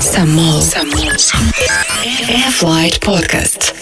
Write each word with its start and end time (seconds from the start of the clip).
Samol 0.00 0.60
Samo. 0.62 0.92
Airflight 2.28 3.00
Podcast. 3.00 3.72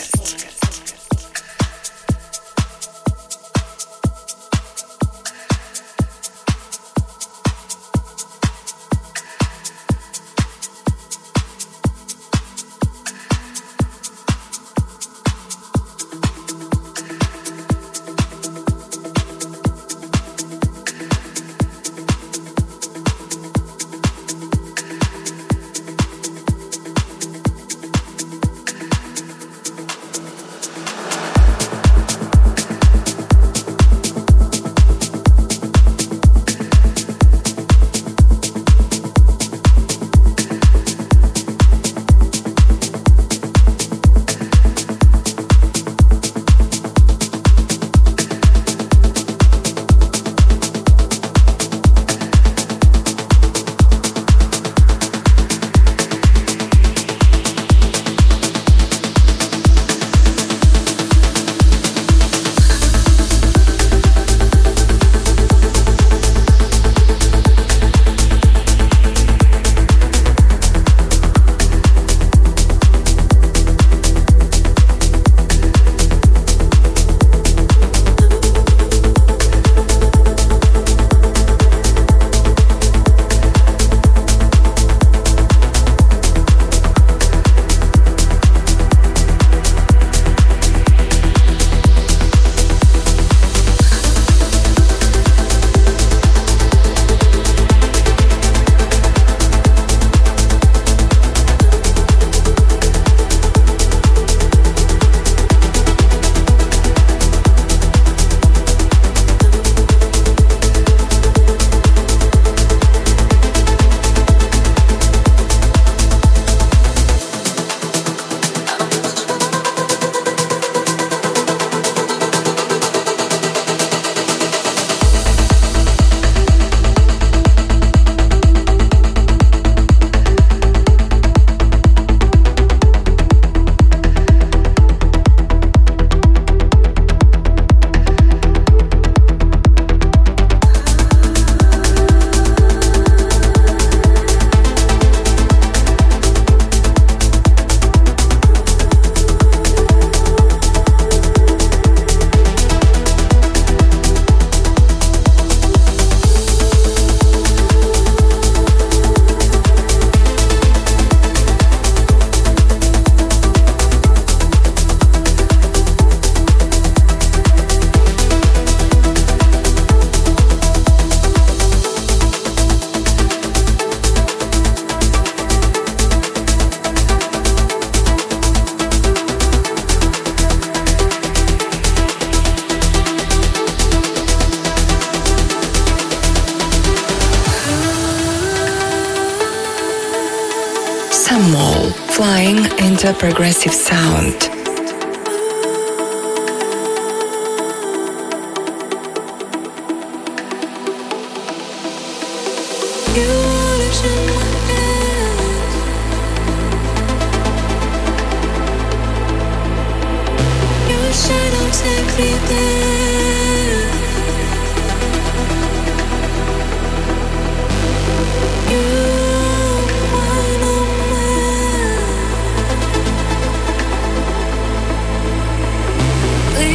Progressive 193.21 193.75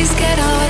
shadow 0.05 0.64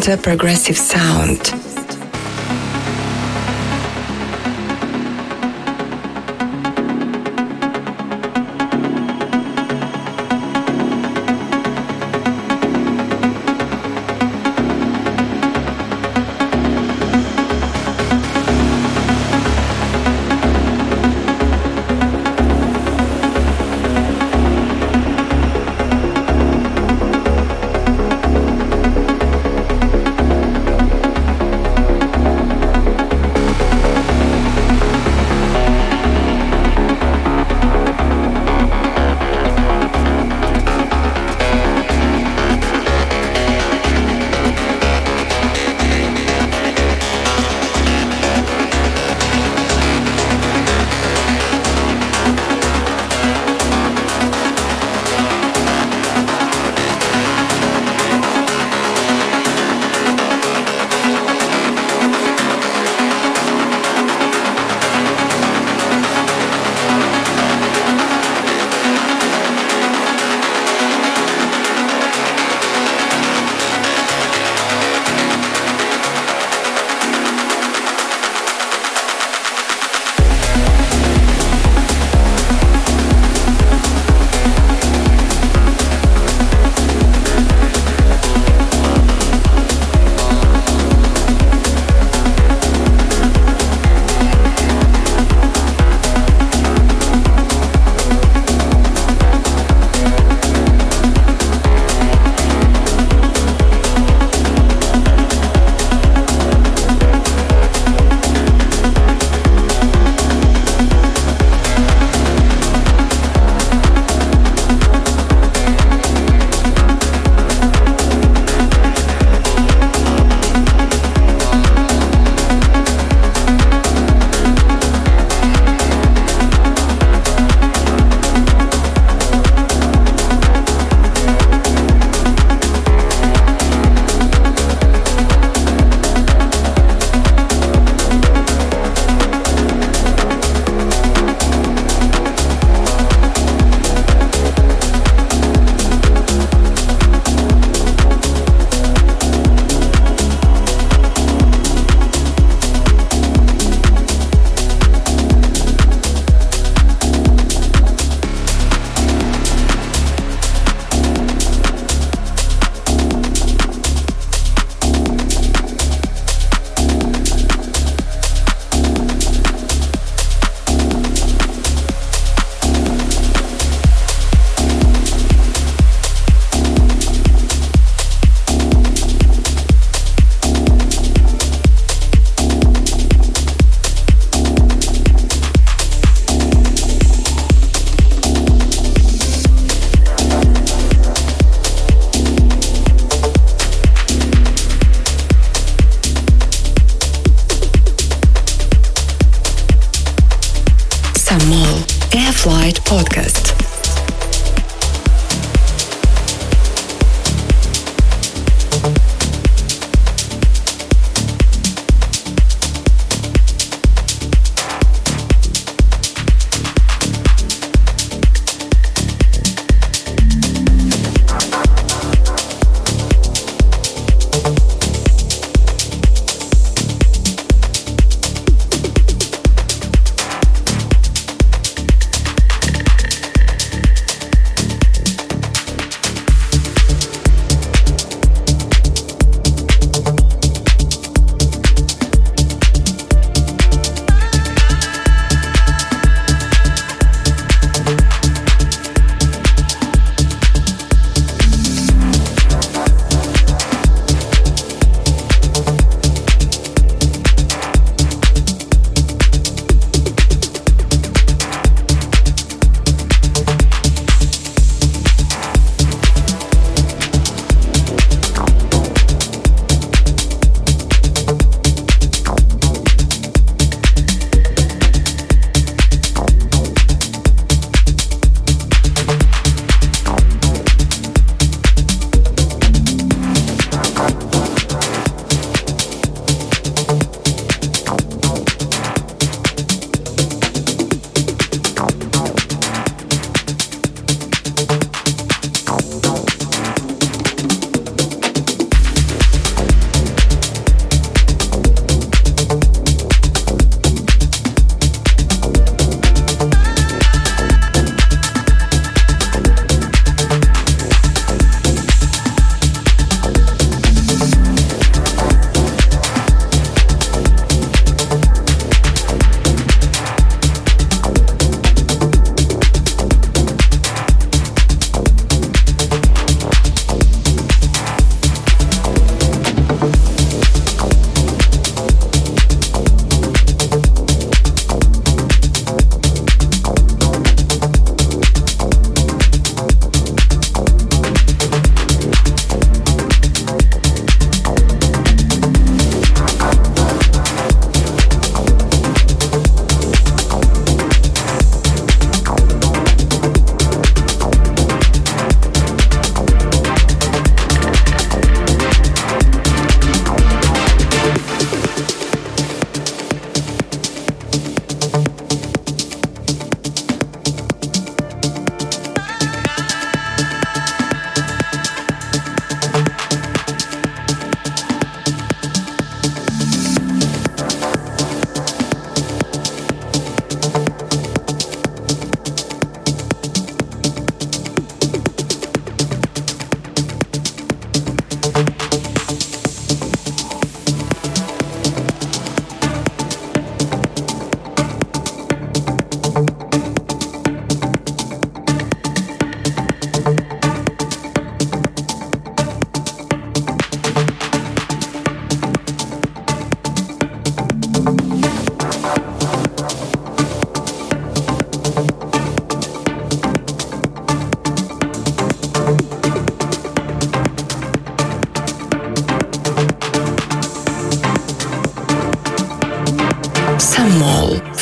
flying 0.00 0.18
into 0.18 0.22
progressive 0.22 0.76
sound. 0.76 1.65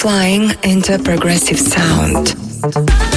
Flying 0.05 0.51
into 0.65 0.99
progressive 0.99 1.59
sound. 1.59 3.14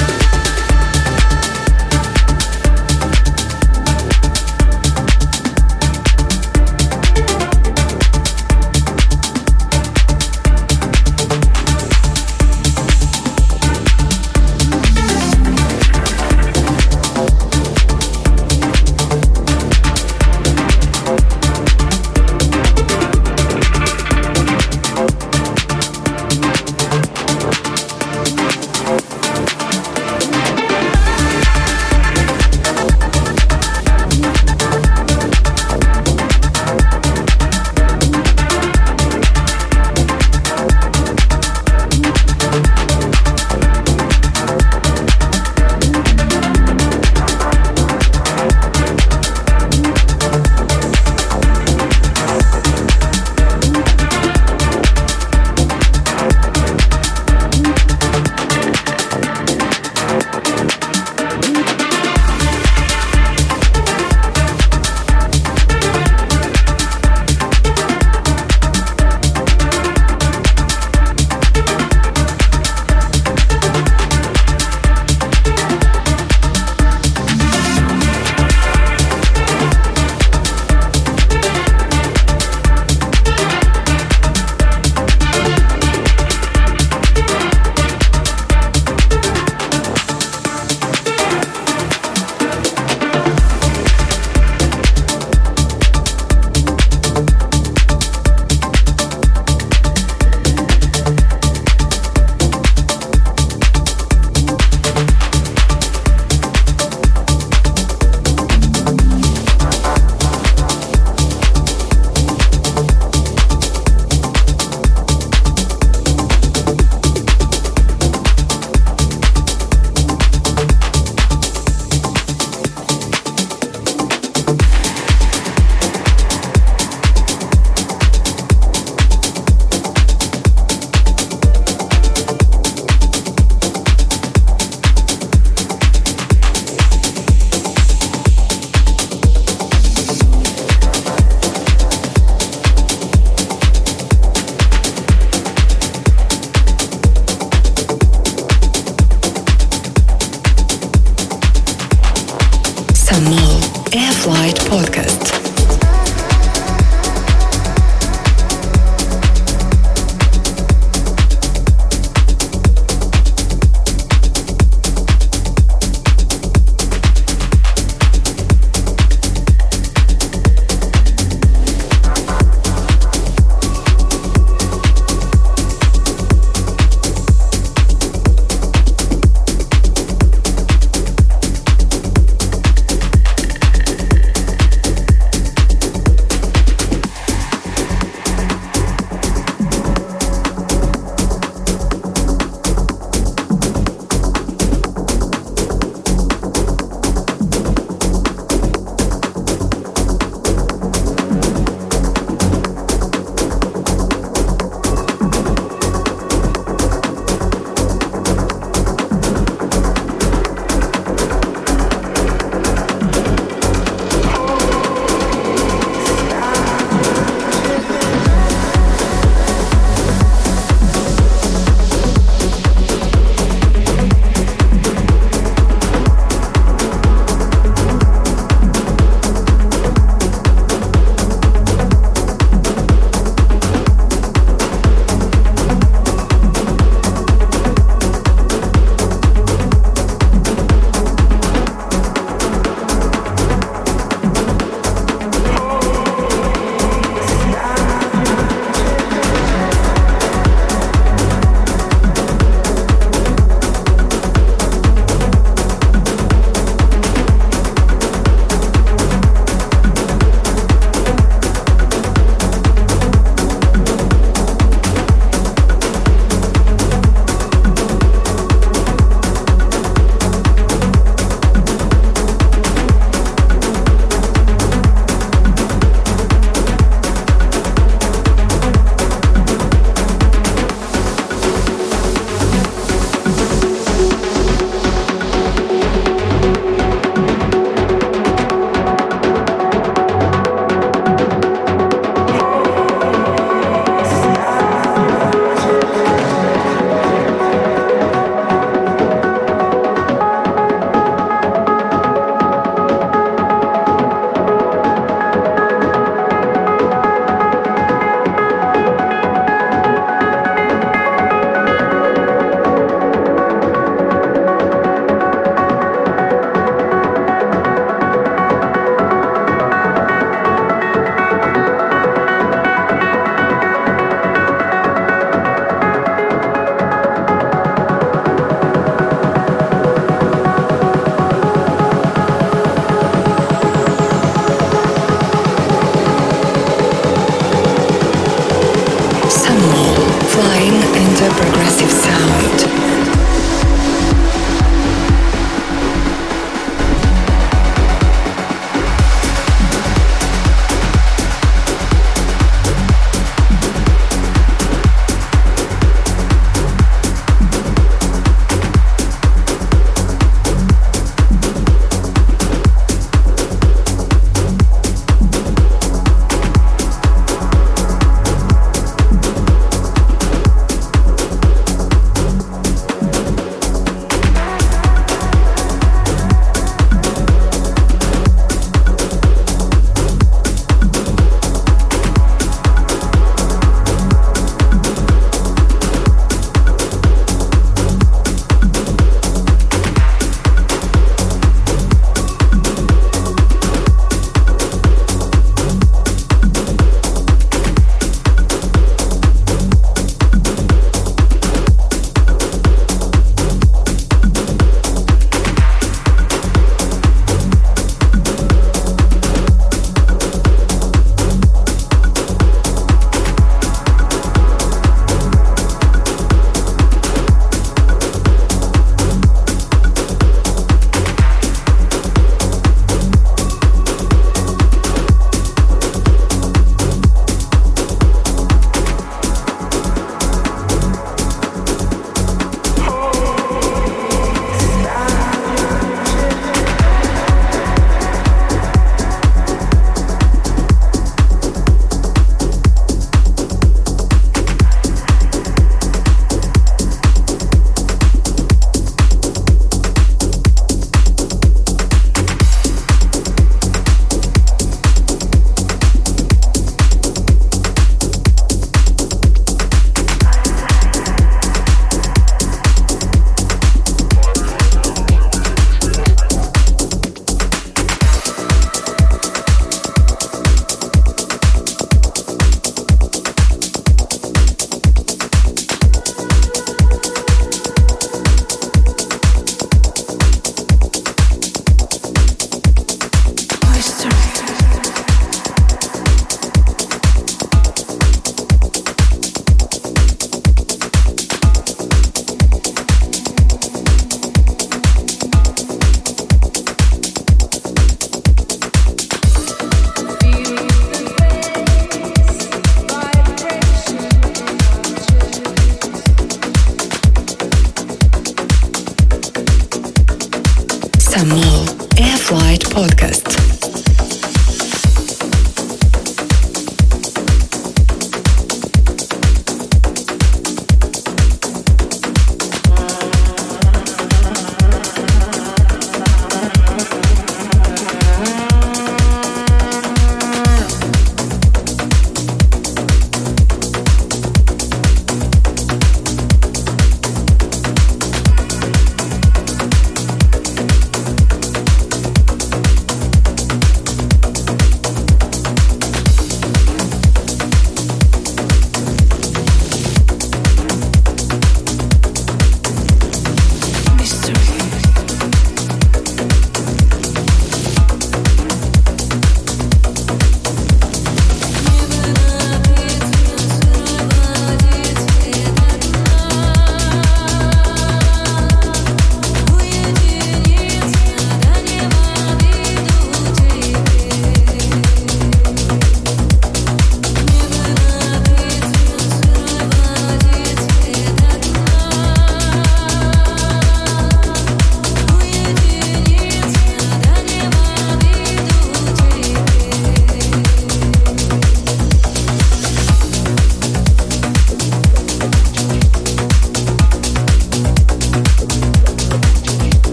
progressive 341.26 341.90
sound. 341.90 342.67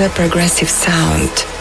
A 0.00 0.08
progressive 0.08 0.68
sound. 0.68 1.53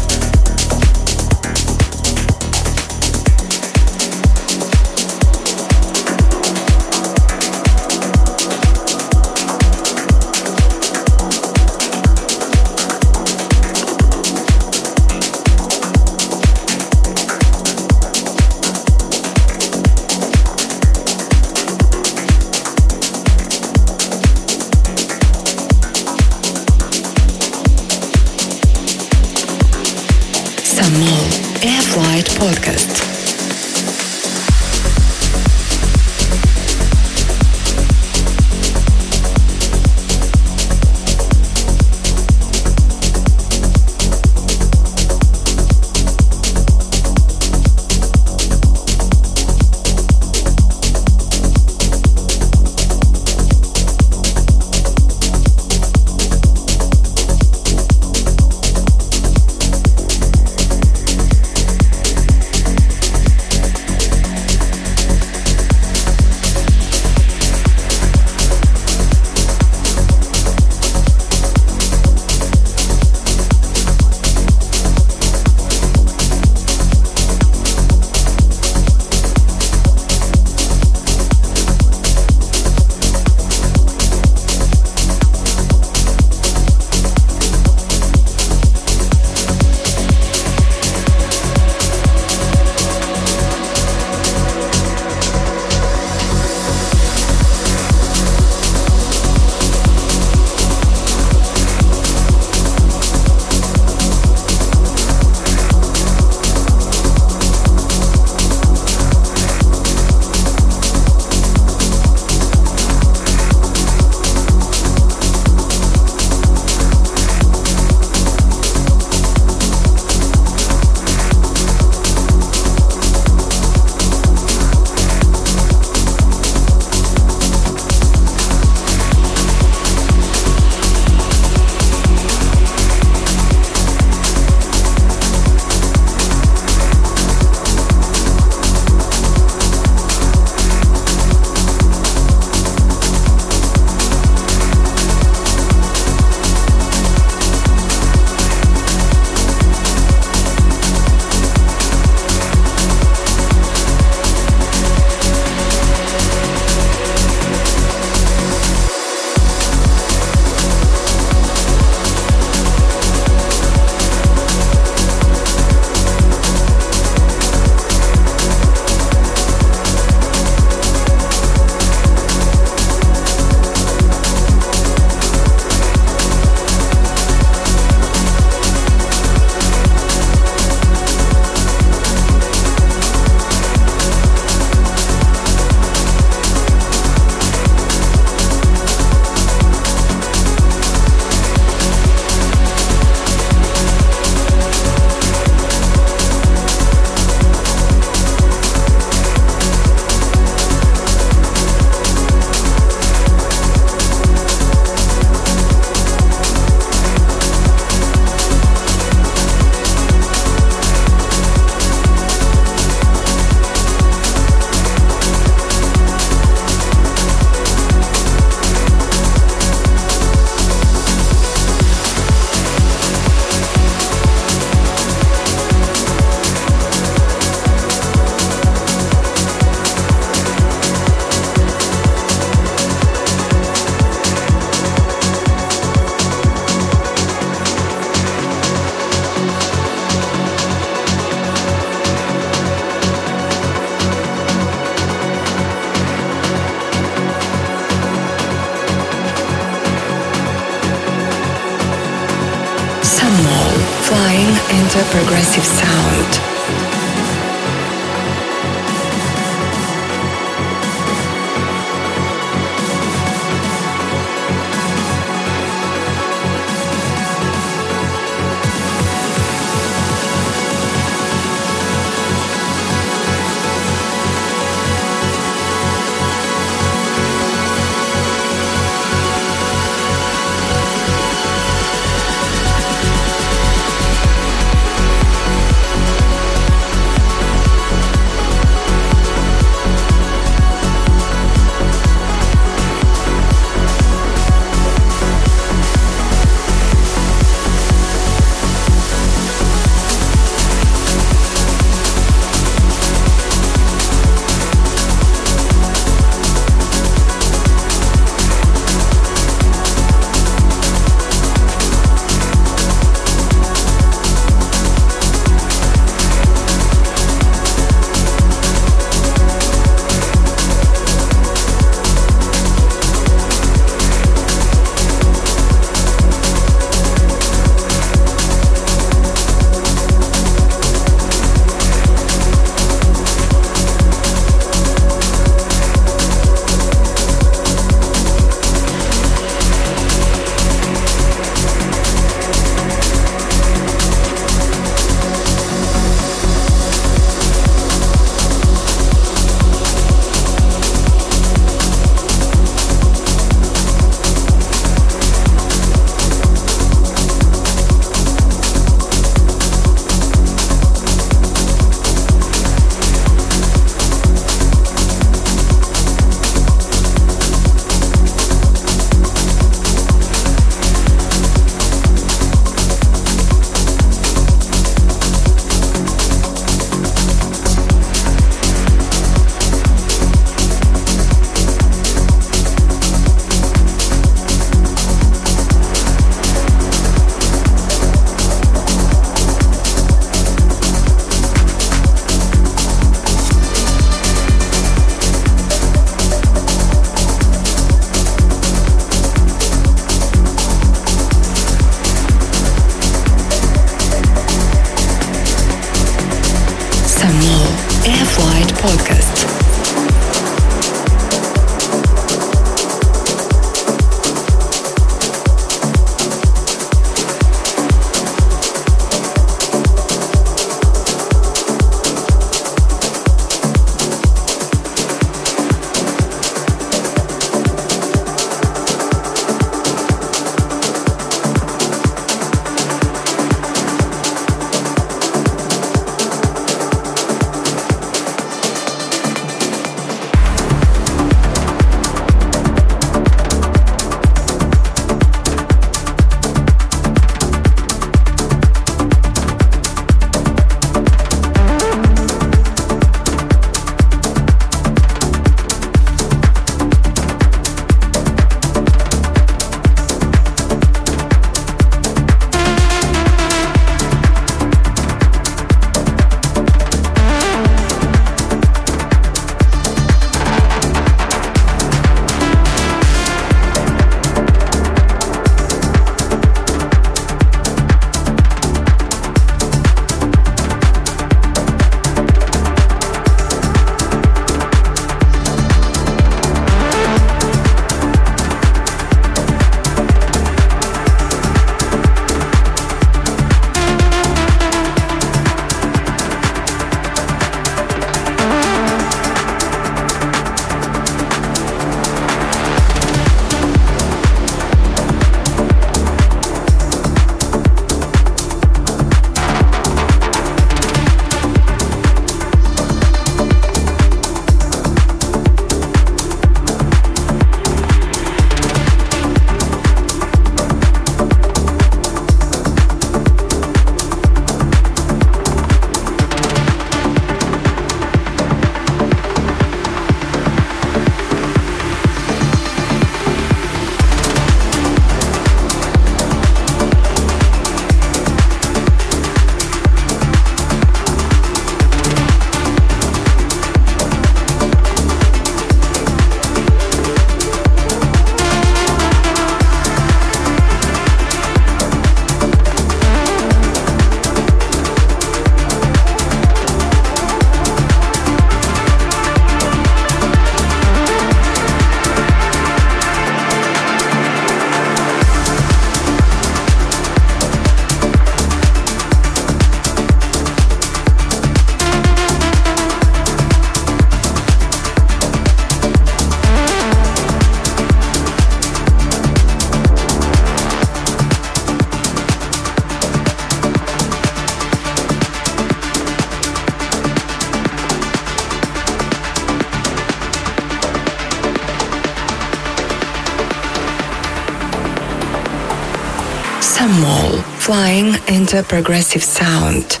Flying 598.31 598.41
into 598.41 598.63
progressive 598.63 599.23
sound. 599.23 600.00